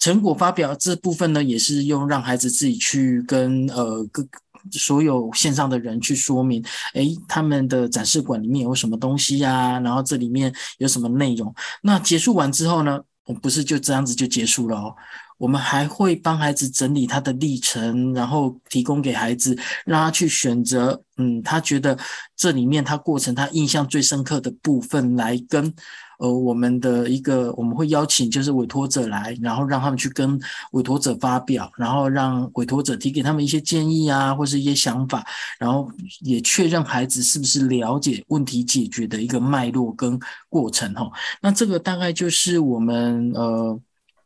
[0.00, 4.26] 成果发表这部分呢，也是用让孩子自己去跟呃各
[4.72, 9.78] 所有线上的人去说明，诶，他们的展示馆里面有什么东西呀？
[9.80, 11.54] 然后这里面有什么内容？
[11.82, 14.96] 那结束完之后呢，我不是就这样子就结束了哦。
[15.36, 21.98] 我们还会帮孩子整理他的历程，然后提供给孩子，让他去选择，嗯，他觉得
[22.36, 25.74] 这里面他过程他印象最深刻的部分，来跟
[26.20, 35.26] 呃我们的一个我们会邀请就是委托者来，然后让他们去跟委托者发表，然后让委托者提给他们一些建议啊，或是一些想法，
[35.58, 40.18] 然后也确认孩子是不是了解问题解决的一个脉络跟
[40.48, 41.10] 过程哈。
[41.42, 43.78] 那这个大概就是我们呃。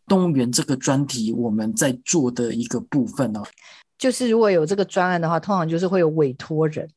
[0.08, 3.42] 动物园这个专题，我们在做的一个部分哦，
[3.98, 6.88] 就是如果有这个专案的话，通常就是会有委托人，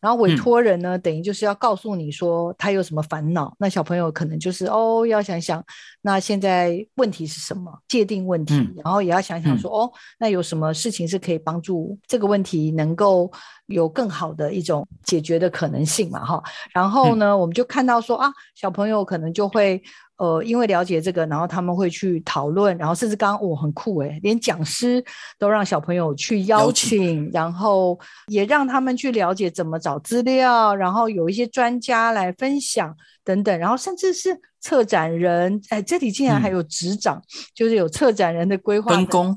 [0.00, 5.64] 然后委托人呢，等于就是要告诉你说他有什么烦恼，那小朋友可能就是哦，要想想
[6.02, 13.30] 那现在问题是什么，界定问题，然后也要想想说哦，那有什么事情是可以帮助这个问题能够
[13.66, 19.82] 有更好的一种解决的可能性嘛，哈，然后呢，我们就看到说啊，小朋友可能就会。
[20.18, 25.04] 呃，因为了解这个，然后他们会去讨论，然后甚至刚刚我很酷诶，连讲师
[25.38, 27.98] 都让小朋友去邀请，然后
[28.28, 37.20] 也让他们去了解怎么找资料，然后有一些专家来分享等等，然后甚至是策展人，哎，这里竟然还有执掌，
[37.54, 39.36] 就是有策展人的规划分工，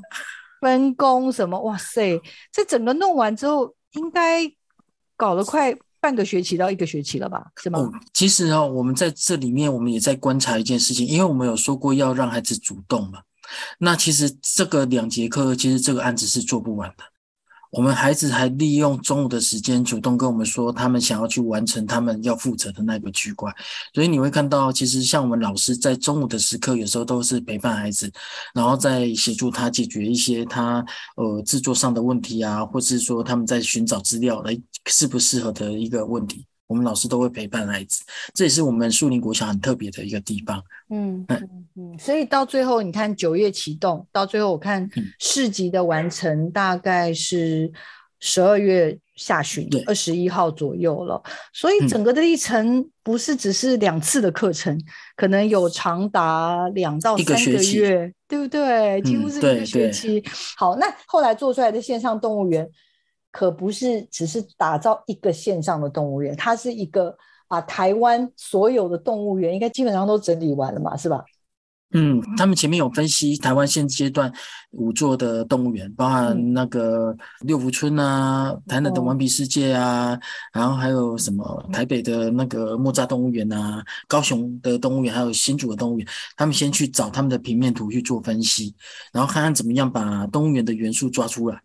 [0.62, 1.60] 分工什么？
[1.60, 2.18] 哇塞，
[2.50, 4.50] 这整个弄完之后，应该
[5.16, 7.52] 搞了快半个学期到一个学期了吧？
[7.56, 7.78] 是吗？
[7.78, 13.20] 哦，其实哦，我们在这里面，我们也在观察一件事情，因为我们有说过要让孩子主动嘛。
[13.78, 17.04] 那其实这个两节课，其实这个案子是做不完的。
[17.70, 23.54] 我们孩子还利用中午的时间主动跟我们说，他们想要去完成他们要负责的那个区块。
[23.94, 28.10] 所以你会看到，其实像我们老师在中午的时刻，有时候都是陪伴孩子，
[28.52, 30.84] 然后在协助他解决一些他
[31.16, 36.46] 呃制作上的问题啊，或是说他们在寻找资料来适不适合的一个问题。
[36.70, 40.62] 我们老师都会陪伴孩子，这也是我们树林国小很特别的一个地方。
[40.90, 47.68] 嗯嗯嗯，所以到最后，你看九月启动，到最后我看市集的完成大概是
[48.20, 51.20] 十二月下旬，二十一号左右了。
[51.52, 54.80] 所以整个的历程不是只是两次的课程，
[55.16, 59.02] 可能有长达两到三个月，对不对？
[59.02, 60.22] 几乎是一个学期。
[60.56, 62.64] 好，那后来做出来的线上动物园。
[63.30, 67.16] 可不是只是打造一个线上的动物园，它是一个
[67.48, 71.24] 把台湾所有的动物园应该基本上都整理完了嘛，是吧？
[71.92, 74.32] 嗯，他们前面有分析台湾现阶段
[74.70, 80.16] 五座的动物园，包含那个六福村啊、台南的顽皮世界啊，
[80.52, 88.72] 然后还有什么台北的那个莫扎动物园啊、高雄的动物园，还有新竹的动物园，他们先去找他们的平面图去做分析，
[89.12, 91.60] 然后看看怎么样把动物园的元素抓出来。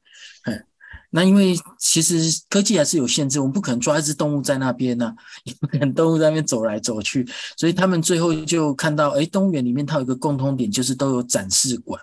[1.16, 7.26] 那因为其实科技还是有限制，我们不可能抓一只动物在那边呢，也不可能动物在那边走来走去，
[7.56, 12.02] 所以他们最后就看到，哎，动物园里面它有一个共通点，就是都有展示馆，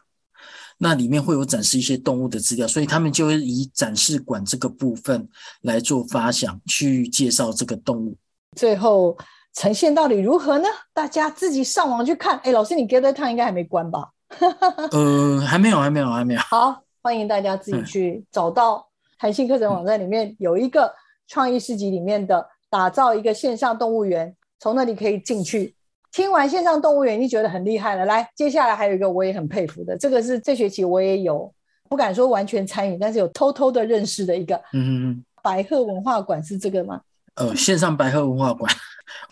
[0.79, 5.29] 那里面会有展示一些动物的资料，所以他们就以展示馆这个部分
[5.61, 8.16] 来做发想，去介绍这个动物。
[8.57, 9.14] 最后
[9.53, 10.66] 呈现到底如何呢？
[10.94, 12.38] 大家自己上网去看。
[12.44, 14.09] 哎，老师，你 Gather Town 应该还没关吧？
[14.90, 16.40] 呃，还没有，还没有，还没有。
[16.40, 18.88] 好，欢迎大家自己去找到。
[19.22, 20.92] 弹性课程网站里面有一个
[21.28, 25.76] 创意市集里面的打造一个线上动物园，从那里可以进去。
[26.11, 28.04] 听完线上动物园，你觉得很厉害了。
[28.04, 31.54] 来，接下来还有一个我也很佩服的，这个是这学期我也有
[31.88, 34.56] 不敢说完全参与，但是有偷偷的认识的一个。
[34.72, 35.24] 嗯嗯。
[35.40, 37.00] 白鹤文化馆是这个吗？
[37.37, 38.74] 呃，线上白鹤文化馆。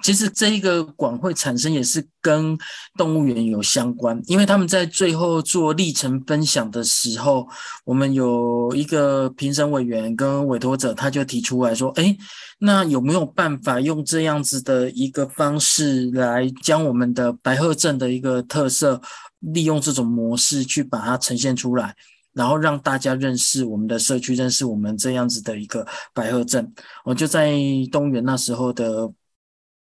[0.02, 2.56] 其实这一个馆会产生也是跟
[2.96, 7.46] 动物园有相关，因为他们在最后做历程分享的时候，
[7.84, 12.16] 我们有一个评审委员跟委托者，他就提出来说：“哎，
[12.58, 19.00] 那有没有办法用这样子的一个方式来将我们的白鹤镇的一个特色，
[19.40, 21.94] 利用这种模式去把它呈现出来，
[22.32, 26.72] 然后让大家认识我们的社区，认识我们这样子的一个白鹤镇？”
[27.04, 27.52] 我就在
[27.92, 29.12] 动物园那时候的。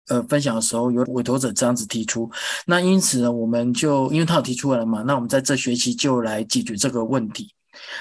[0.09, 2.31] 呃，分享的时候有委托者这样子提出，
[2.67, 7.53] 那因此呢，我们就因为他有提出来了嘛，那我们在这学期就来解决这个问题。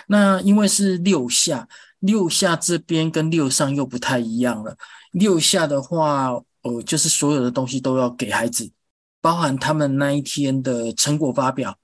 [0.08, 1.68] 那因为是六下，
[2.00, 4.76] 六下这边跟六上又不太一样了。
[5.12, 6.32] 六下的话，
[6.64, 8.70] 呃，就是所有的东西都要给孩子，
[9.22, 11.78] 包含他们那一天的成果发表。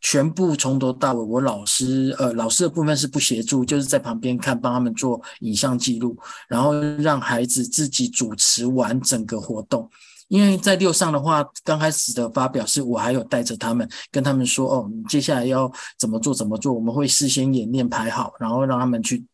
[0.00, 6.16] 全部从头到尾，我老师呃，老师的部分是不协助，就是在旁边看，帮他们做影像记录，
[6.48, 9.90] 然后让孩子自己主持完整个活动。
[10.28, 19.24] 因为在六上的话，刚开始的发表是我还有带着他们，跟他们说哦，接下来要怎么做怎么做，我们会事先演练排好，然后让他们去，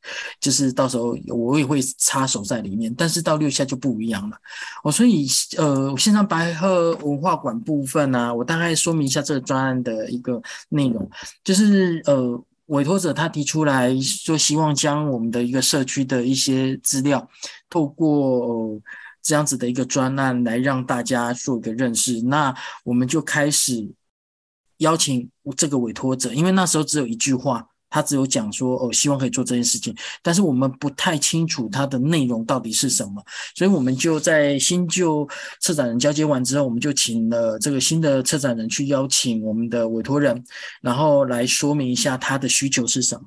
[0.40, 2.94] 就是到时候我也会插手在里面。
[2.96, 4.37] 但是到六下就不一样了，
[4.85, 5.26] 我所以
[5.59, 11.11] 呃，线上白鹤文化馆部分呢，我大概说明一下这个专案的一个内容，
[11.42, 17.28] 就是呃，委托者他提出来说，希望将我们的一个社区的一些资料
[17.68, 18.80] 透过。
[19.25, 23.91] 这样子的一个专案来让大家做一个认识，那我们就开始
[24.79, 35.27] 邀请这个委托者，因为那时候只有一句话，他只有讲说哦，希望可以做这件事情，但是我们不太清楚它的内容到底是什么，所以我们就在新旧
[35.59, 40.45] 策展人交接完之后，我们就请了这个新的策展人去邀请我们的委托人，
[40.83, 43.25] 然后来说明一下他的需求是什么，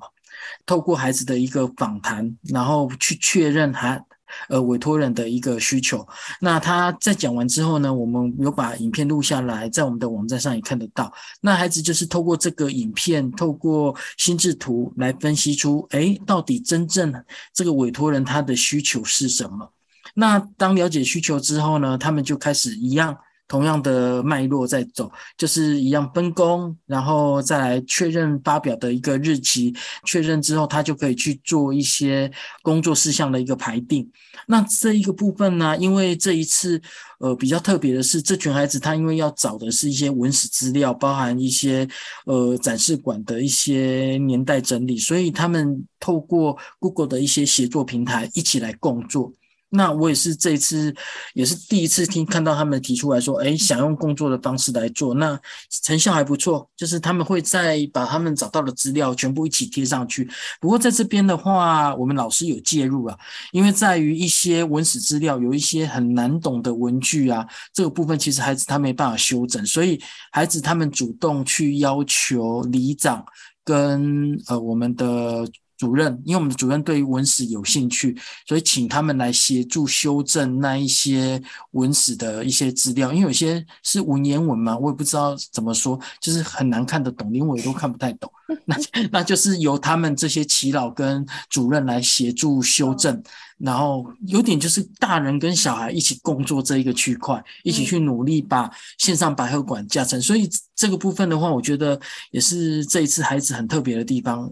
[0.64, 4.04] 透过孩子的一个访谈，然后去确认他。
[4.48, 6.06] 呃，委托人的一个需求，
[6.40, 11.12] 那他在讲完之后呢，我们有把影片录下来，在我们的网站上也看得到。
[11.40, 17.12] 那孩子就是透过这个影片，透过心智图来分析出，哎，到底真正
[17.52, 19.72] 这个委托人他的需求是什么？
[20.14, 23.16] 那当了解需求之后呢，他们就开始一样。
[23.48, 29.74] 同样的脉络在走，就是一样分工，然后再来确认发表的一个日期，
[30.04, 32.30] 确认之后，他就可以去做一些
[32.62, 34.08] 工作事项的一个排定。
[34.46, 36.80] 那这一个部分呢，因为这一次
[37.18, 41.88] 呃比较特别的是，这群孩子他因为要找的是一些文史资料，包含一些
[42.26, 49.32] 呃展示馆的一些年代整理，所以他们透过 Google 的一些协作平台一起来共作。
[49.70, 50.94] 那我也是这一次，
[51.34, 55.38] 也是第一次听看到他们提出来说，哎，想用工作的方式来做，那
[55.82, 56.66] 成效还不错。
[56.76, 60.28] 就是他们会再把他们找到的资料全部一起贴上去。
[60.60, 63.18] 不过在这边的话，我们老师有介入啊，
[63.52, 70.00] 因为在于一些文史资料有一些很难懂的文句啊，这个部分其实孩子他没办法修整，所以
[70.32, 73.22] 孩子他们主动去要求里长
[73.62, 75.46] 跟呃我们的。
[75.78, 78.14] 主任，因为我们的主任对于文史有兴趣，
[78.46, 83.12] 所以请他们来协助修正那一些文史的一些资料。
[83.12, 88.30] 因为有些是文言文嘛，我也不知道怎么说，就是很难看得懂，连我也都看不太懂。
[88.64, 88.76] 那
[89.12, 93.22] 那就是由他们这些耆老跟主任来协助修正。
[93.58, 100.22] 然后有点就是大人跟小孩一起工作这一个区块，一起去努力把线上百合馆架成。
[100.22, 104.48] 所以这个部分的话，我觉得也是这一次孩子很特别的地方。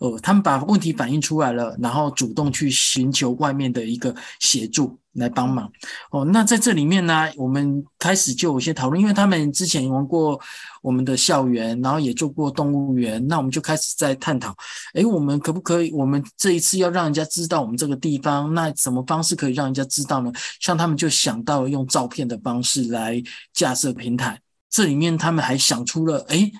[0.00, 4.99] 呃，他们把问题反映出来了，然后主动去寻求外面的一个协助。
[5.14, 5.70] 来帮忙
[6.12, 10.40] 哦，那在这里面呢，我们开始就有些讨论，因为他们之前玩过
[10.82, 14.54] 我们的校园，然后也做过动物园，那我们就开始在探讨，
[14.94, 15.90] 诶，我们可不可以？
[15.92, 20.32] 我们这一次要让人家知道我们这个地方，那什么方式可以让人家知道呢？
[20.60, 23.20] 像他们就想到用照片的方式来
[23.52, 24.40] 架设平台，
[24.70, 26.52] 这里面他们还想出了，诶，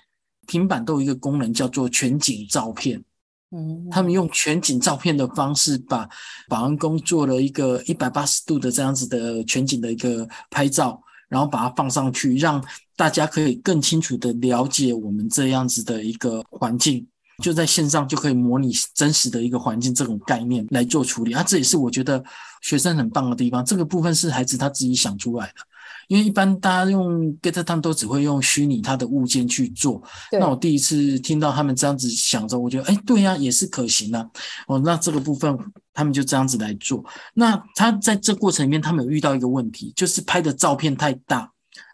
[0.49, 3.03] 平板都有一个功能叫做全景照片。
[3.53, 6.09] 嗯，他们用全景照片的方式，把
[6.49, 12.65] 保安工做了一个一百八十度的这样子的全景的一个拍照，然后把它放上去，让
[12.97, 17.05] 大家可以更清楚的了解我们这样子的一个环境，
[17.43, 22.23] 就在线上就可以模拟真实的一个环境这种概念来做处理啊，这也是我觉得
[22.63, 23.65] 学生很棒的地方。
[23.65, 25.55] 这个部分是孩子他自己想出来的。
[26.11, 30.03] 因为一般大家用 Get 他们都只会用虚拟它的物件去做。
[30.33, 34.31] 那我第一次听到他们这样子想着，我觉得哎，对呀，也是可行的。
[34.67, 35.57] 哦，那这个部分
[35.95, 37.05] 他们就这样子来做。
[37.33, 41.49] 那他在这过程里面，他们有遇到一个问题，就是拍的照片太大。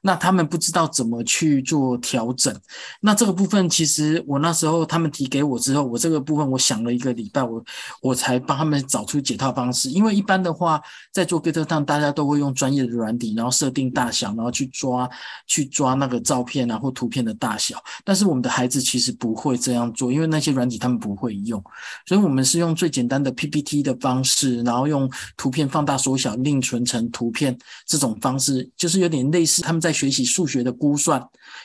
[0.06, 2.54] 那他们不知道怎么去做调整，
[3.00, 7.64] 那这个部分其实我那时候他们提给我之后，我这个部分我想了一个礼拜，我
[8.00, 9.90] 我才帮他们找出解套方式。
[9.90, 10.80] 因为一般的话，
[11.12, 15.10] 在做 Get 上，大家都会用专业的软体，然后设定大小，然后去抓
[15.48, 17.82] 去抓那个照片啊或图片的大小。
[18.04, 21.60] 但是我们的孩子其实不会这样做，因为那些软体他们不会用，
[22.06, 29.95] 所以我们是用最简单的 PPT 的方式，然后用图片放大缩小另存成图片这种方式，就是有点类似他们在。
[29.96, 31.22] 学习数学的估算，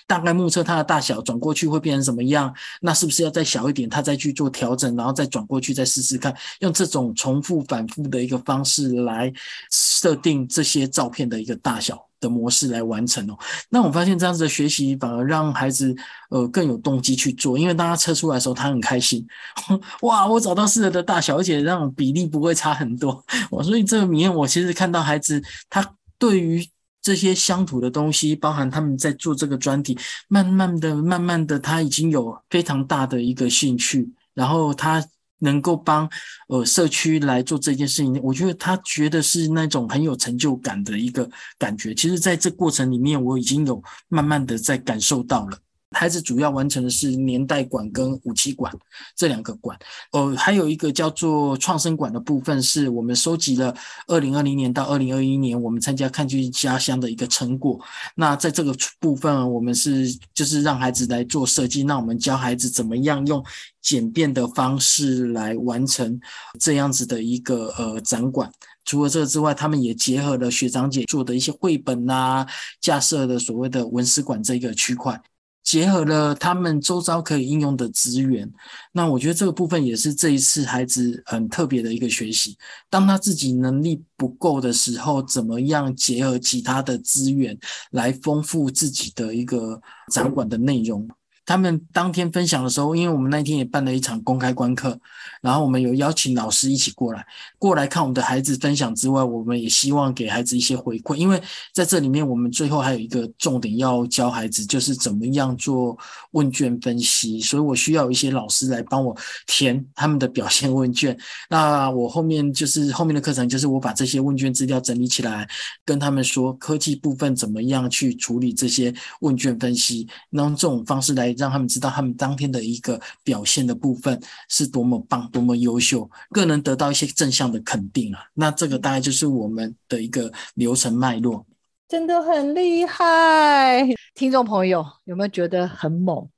[0.08, 2.54] 大概目测它的大小，转过去会变成什么样？
[2.80, 3.90] 那是不是要再小一点？
[3.90, 9.32] 他再去做调整，然后再转过去，再试试看，用这种重复反复的一个方式来
[9.70, 13.38] 设定这些照片的一个大小的模式来完成哦。
[13.70, 15.94] 那我发现这样子的学习反而让孩子
[16.30, 19.26] 呃更有动机去做，因为当他测出来的时候，他很开心，
[20.02, 23.24] 哇，我找到适合的大小，而且那种比例不会差很多。
[23.50, 25.86] 我所以这个里面，我其实看到孩子他
[26.18, 26.66] 对于。
[27.02, 29.98] 这些乡土的东西，包含他们在做这个专题，
[30.28, 35.04] 慢慢的、慢慢的，他已经有非常大的一个兴趣，然后他
[35.40, 36.08] 能够帮
[36.50, 41.28] 呃社区来做这件事情，我觉得他觉得是那种很有成就感的一个
[41.58, 41.96] 感觉。
[41.96, 45.58] 其实，在这过程里面，我已经有慢慢的在感受到了。
[45.92, 48.74] 孩子主要完成的是年代馆跟武器馆
[49.16, 49.78] 这两个馆，
[50.14, 53.76] 呃，还有一个叫做创生馆的部分，是我们收集了
[54.08, 57.80] 二零二零年到二零二一年我们参加看剧家乡的一个成果。
[58.16, 63.44] 那在这个部分，我们是就是让孩子来做设计，那我们教孩子怎么样用
[63.82, 66.20] 简便的方式来完成
[66.60, 68.50] 这样子的一个呃展馆。
[68.86, 72.48] 除了这个之外，他们也结合了学长姐做的一些绘本啊，
[72.80, 75.22] 架设的所谓的文史馆这个区块。
[75.64, 78.52] 结合了他们周遭可以应用的资源，
[78.92, 82.58] 那我觉得这个部分也是这一次孩子很特别的一个学习。
[82.90, 87.58] 当他自己能力不够的时候，怎么样结合其他的资源
[87.92, 89.82] 来丰富自己的一个
[90.12, 91.08] 展馆的内容？
[91.52, 94.98] 他们当天分享的时候，因为我们那天也办了一场公开观课，
[95.42, 97.26] 然后我们有邀请老师一起过来，
[97.60, 101.44] 过来看我们的孩子分享之外，我们也希望给孩子一些回馈，因为
[101.74, 105.98] 在这里面，我们最后还有一个重点要教孩子，就是怎么样做
[106.32, 109.14] 问卷分析，所以我需要一些老师来帮我
[109.46, 111.18] 填他们的表现问卷。
[111.50, 115.46] 那我后面就是后面的课程，就是我把这些问卷资料整理起来，
[115.84, 121.36] 跟他们说科技部分怎么样去处理这些问卷分析，用这种方式来。
[121.42, 128.22] 让他们知道他们当天的一个表现的部分是多么棒、多么优秀，更能得到一些正向的肯定啊！
[128.36, 131.44] 那这个大概就是我们的一个流程脉络，
[131.90, 133.88] 真的很厉害。
[134.14, 136.30] 听众朋友有没有觉得很猛？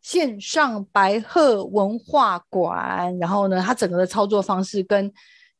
[0.00, 5.10] 线上白鹤文化馆，然后呢，它整个的操作方式跟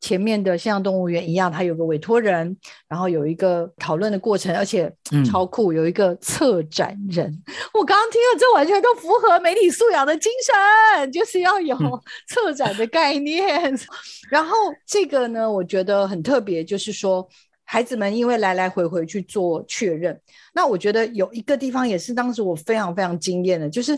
[0.05, 2.55] 前面的线上动物园一样，它有个委托人，
[2.87, 4.93] 然后有一个讨论的过程，而且
[5.25, 7.43] 超酷，有一个策展人。
[7.73, 11.75] 我刚刚听了，这完全都符合媒体素养的精神，就是要有
[12.29, 13.75] 策展的概念。
[14.29, 17.27] 然后这个呢，我觉得很特别，就是说
[17.63, 20.21] 孩子们因为来来回回去做确认，
[20.53, 23.97] 那我觉得有一个地方也是当时我非常非常惊艳的，就是。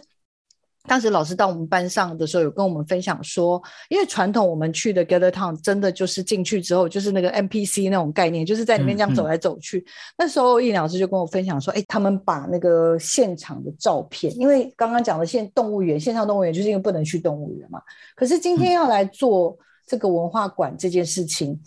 [0.88, 9.86] 当时老师到我们班上的时候，有跟我们分享说，因为传统我们去的 Gather Town 真的就是进去之后就是那个 NPC 那种概念，就是在里面这样走来走去。
[10.18, 17.82] 那时候易老师就跟我分享说，哎，他们把那个现场的照片，因为刚刚讲的现动物园、线上动物园，就是因为不能去动物园嘛。
[18.16, 21.60] 可是今天要来做这个文化馆这件事情，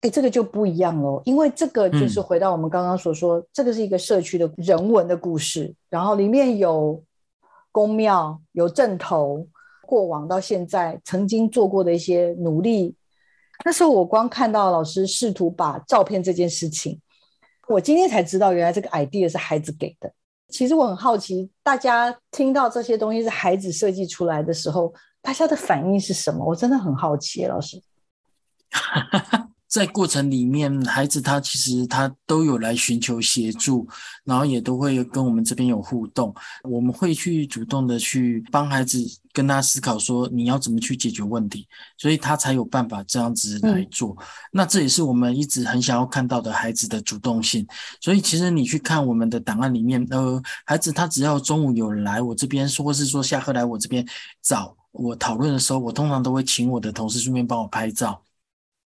[0.00, 7.00] 哎，这个就不一样喽，因为这个就是回到我们刚刚所说，这个是一个社区的人文的故事，然后里面有。
[7.76, 9.46] 宫庙有镇头，
[9.82, 12.96] 过往到现在曾经做过的一些努力。
[13.66, 16.98] 那时候我光看到老师试图把照片这件事情，
[17.68, 20.10] 我今天才知道原来这个 idea 是孩子给的。
[20.48, 26.42] 其实我很好奇，大家听到这些东西是孩子设计出来的时候，大家的反应是什么？
[26.46, 27.82] 我真的很好奇，老师。
[29.68, 33.86] 在过程里面，孩子他其实他都有来寻求协助，
[34.24, 36.34] 然后也都会跟我们这边有互动。
[36.62, 38.98] 我们会去主动的去帮孩子
[39.32, 41.66] 跟他思考说你要怎么去解决问题，
[41.98, 44.16] 所以他才有办法这样子来做。
[44.52, 47.66] 那这也是我们一直很想要看到的孩子的主动性。
[48.00, 54.06] 所以其实你去看我们的档案里面，呃，孩子他只要中午有来我这边，或是说下课来我这边
[54.42, 58.22] 找我讨论的时候，我通常都会请我的同事顺便帮我拍照。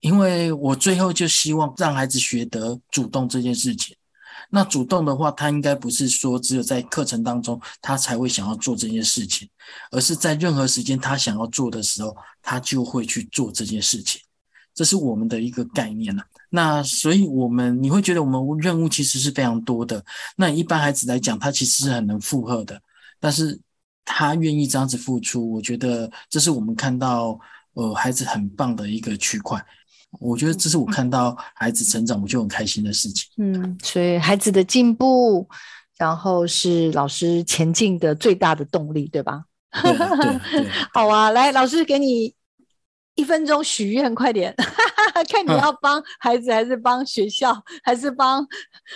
[0.00, 3.96] 因为我最后就希望让孩子学得主动这件事情。
[4.52, 9.48] 那主动的话，他应该不是说只有在课程当中他才会想要做这件事情，
[9.92, 14.20] 而是在任何时间他想要做的时候，他就会去做这件事情。
[14.74, 16.22] 这是我们的一个概念了。
[16.48, 20.02] 那所以，我们你会觉得我们任务其实是非常多的。
[20.36, 22.80] 那一般孩子来讲，他其实是很能负荷的，
[23.20, 23.60] 但是
[24.04, 27.38] 他愿意这样子付出，我觉得这是我们看到
[27.74, 29.64] 呃孩子很棒的一个区块。
[30.18, 33.28] 我觉得这是我看到孩子成长，我就很开心的事情。
[33.38, 35.48] 嗯，所以孩子的进步，
[35.96, 39.44] 然后是老师前进的最大的动力，对吧？
[39.82, 40.68] 对对。
[40.92, 42.34] 好啊，来，老师给你
[43.14, 44.52] 一分钟许愿，快点，
[45.30, 48.44] 看你要帮孩子，还是帮学校，还是帮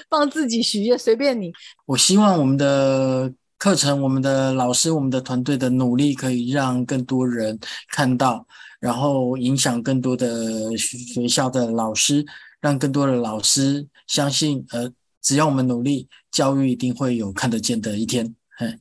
[0.09, 1.53] 帮自己许愿，随便你。
[1.87, 7.59] 我希望我们的课程、我们的老师、我们的团队的努力，可以让更多人
[7.89, 8.45] 看到。
[8.85, 12.22] 然后影响更多的学校的老师，
[12.61, 18.35] 让更多的老师相信，呃，只要我们努力，教育一定会有看得见的一天。
[18.59, 18.78] 嘿，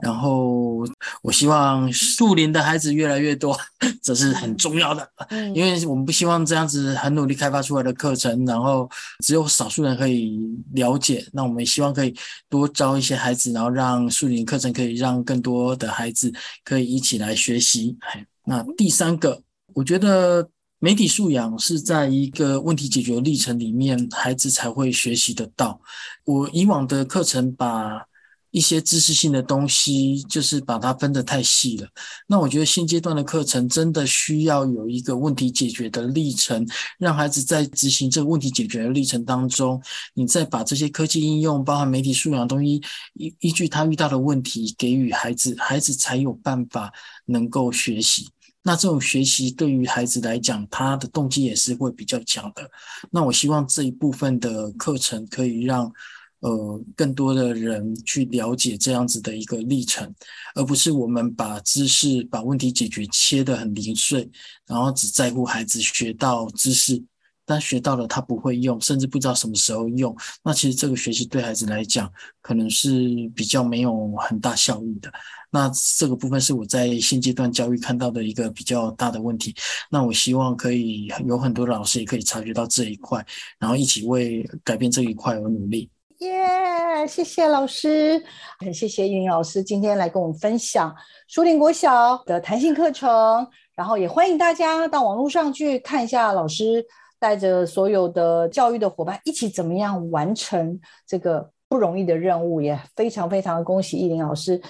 [0.00, 0.78] 然后
[1.22, 3.54] 我希望树林的孩子越来越多，
[4.02, 5.06] 这是很重要的，
[5.54, 8.88] 因为我们不希望这样子很努力开发出来的课程，然后
[9.22, 10.40] 只有少数人可以
[10.72, 11.22] 了解。
[11.34, 12.16] 那我们希望可以
[12.48, 16.32] 多招一些孩子，然后让树林课程可以让更多的孩子
[16.64, 17.98] 可以一起来学习。
[18.00, 18.24] 嘿。
[18.46, 19.42] 那第三个，
[19.72, 25.80] 我觉得媒体素养是在一个问题解决历程里面，孩子才会学习得到。
[26.24, 28.02] 我以往的课程把
[28.50, 31.88] 一些知识性的东西，就是把它分得太细了。
[32.28, 36.64] 那我觉得现阶段的课程真的需要有一个问题解决的历程，
[36.98, 39.82] 让孩子在执行这个问题解决的历程当中，
[40.14, 42.80] 你再把这些科技应用，包含媒体素养的东西，
[43.14, 46.92] 依依据他遇到的问题给予孩子，孩子才有办法
[47.24, 48.28] 能够学习。
[48.66, 52.68] 那这种学习对于孩子来讲，他的动机也是会比较强的。
[53.10, 55.92] 那我希望这一部分的课程可以让
[56.40, 60.10] 呃更多的人去了解这样子的一个历程，
[60.54, 64.28] 而不是我们把知识、把问题解决切得很零碎，
[64.66, 67.04] 然后只在乎孩子学到知识。
[67.46, 72.90] 但学到了他不会用，甚至不知道什么时候用，那其实这个学习对孩子来讲可能是
[73.34, 75.12] 比较没有很大效益的。
[75.50, 79.54] 那这个部分是我在现阶段教育看到的一个比较大的问题。
[79.88, 83.24] 那我希望可以有很多老师也可以察觉到这一块，
[83.58, 85.88] 然后一起为改变这一块而努力。
[86.18, 88.20] 耶，谢谢老师，
[88.58, 90.92] 很谢谢云老师今天来跟我们分享
[91.28, 96.84] 书林国小的弹性课程，然后也欢迎大家到网络上去看一下老师。
[97.24, 102.60] 带着所有的教育的伙伴一起，怎么样完成这个不容易的任务？
[102.60, 104.60] 也非常非常恭喜依林老师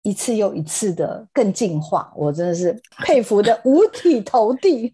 [0.00, 4.90] 一次又一次的更进化，我真的是佩服的五体投地。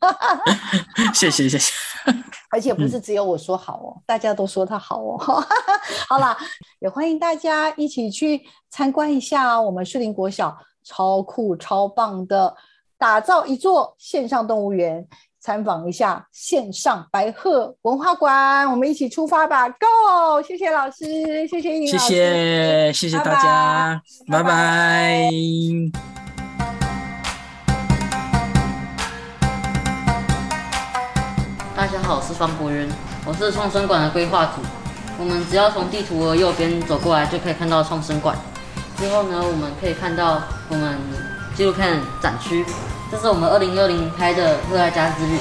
[1.15, 1.73] 谢 谢谢谢，
[2.51, 5.17] 而且不是只有我说好哦，大家都说他好哦。
[6.09, 6.37] 好啦，
[6.81, 12.53] 也欢迎大家一起去参观一下我们树林国小超酷超棒的
[12.99, 15.07] 打造一座线上动物园。
[15.45, 20.40] 参访一下线上白鹤文化馆，我们一起出发吧！Go！
[20.42, 25.30] 谢谢老师，谢谢尹谢老师，谢谢谢大家，拜拜拜拜
[31.76, 32.88] 大家好，我是方博渊，
[33.26, 34.62] 我是创生馆的规划组。
[35.18, 38.34] 我们只要从地图的右边走过来，就可以看到创生馆。
[38.97, 40.40] 之后呢，我们可以看到
[40.70, 40.99] 我们
[41.55, 42.64] 纪录片展区，
[43.15, 45.37] 这是我们二零二零拍的《热爱家之旅》。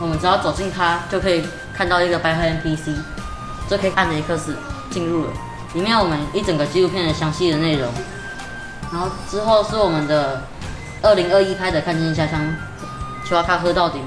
[0.00, 2.96] 我们只要走进它，就可以看到一个白鹤 NPC，
[3.68, 4.56] 就可以按 X
[4.90, 5.30] 进入了。
[5.74, 7.88] 里面我们一整个纪录片的详细的内容。
[8.92, 10.42] 然后之后是我们的
[11.00, 12.40] 二零二一拍的《看见家乡》，
[13.28, 14.00] 丘阿卡喝到底。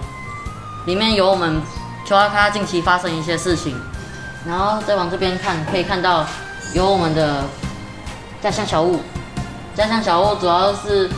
[0.86, 1.62] 里面有我们
[2.06, 3.80] 丘阿卡近期发生一些事情，
[4.46, 6.26] 然后再往这边看，可以看到
[6.74, 7.46] 有我们的
[8.42, 9.00] 家乡小物。
[9.74, 11.10] 家乡小物主要是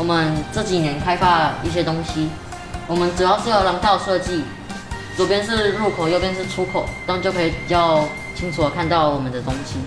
[0.00, 2.30] 我们这几年开发了一些东西，
[2.86, 4.42] 我们主要是有廊道设计，
[5.14, 9.78] 左边是入口，右边是出口，这样就可以比较清楚的看到我们的东西。